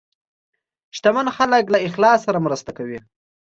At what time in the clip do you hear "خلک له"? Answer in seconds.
1.37-1.77